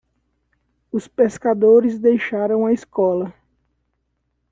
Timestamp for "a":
2.65-2.73